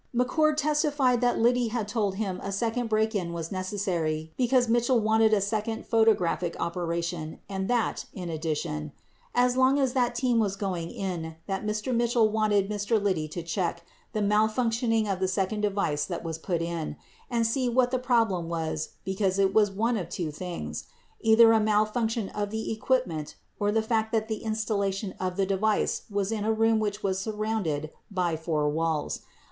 60 0.17 0.17
McCord 0.27 0.55
testified 0.57 1.21
that 1.21 1.39
Biddy 1.43 1.67
had 1.67 1.87
told 1.87 2.15
him 2.15 2.39
a 2.41 2.51
second 2.51 2.87
break 2.89 3.13
in 3.13 3.33
was 3.33 3.51
necessary 3.51 4.33
be 4.35 4.47
cause 4.47 4.67
Mitchell 4.67 4.99
wanted 4.99 5.31
a 5.31 5.39
second 5.39 5.85
photographic 5.85 6.55
operation 6.59 7.37
and 7.47 7.67
that, 7.67 8.05
in 8.11 8.27
addition, 8.27 8.93
"as 9.35 9.55
long 9.55 9.77
as 9.77 9.93
that 9.93 10.15
team 10.15 10.39
was 10.39 10.55
going 10.55 10.89
in 10.89 11.35
that 11.45 11.63
Mr. 11.63 11.95
Mitchell 11.95 12.29
wanted... 12.31 12.67
Mr. 12.67 12.97
Biddy 13.03 13.27
to 13.27 13.43
check... 13.43 13.85
the 14.11 14.21
malfunctioning 14.23 15.07
of 15.07 15.19
the 15.19 15.27
second 15.27 15.61
device 15.61 16.05
that 16.05 16.23
was 16.23 16.39
put 16.39 16.63
in... 16.63 16.95
and 17.29 17.45
see 17.45 17.69
what 17.69 17.91
the 17.91 17.99
problem 17.99 18.49
was 18.49 18.93
because 19.05 19.37
it 19.37 19.53
was 19.53 19.69
one 19.69 19.97
of 19.97 20.09
two 20.09 20.31
things— 20.31 20.85
either 21.21 21.51
a 21.51 21.59
malfunction 21.59 22.27
of 22.29 22.49
the 22.49 22.71
equipment 22.71 23.35
or 23.59 23.71
the 23.71 23.83
fact 23.83 24.11
that 24.11 24.27
the 24.27 24.37
installation 24.37 25.13
of 25.19 25.37
the 25.37 25.45
device 25.45 25.99
w 26.09 26.25
T 26.25 26.33
as 26.33 26.39
in 26.39 26.43
a 26.43 26.51
room 26.51 26.79
which 26.79 27.03
was 27.03 27.19
surrounded 27.19 27.91
by 28.09 28.35
four 28.35 28.67
walls. 28.67 29.21